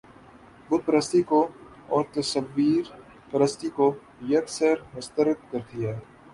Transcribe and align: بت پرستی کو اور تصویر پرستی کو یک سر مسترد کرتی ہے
بت 0.69 0.81
پرستی 0.85 1.21
کو 1.29 1.41
اور 1.89 2.03
تصویر 2.13 2.83
پرستی 3.31 3.69
کو 3.75 3.91
یک 4.29 4.49
سر 4.49 4.75
مسترد 4.95 5.51
کرتی 5.51 5.85
ہے 5.85 5.97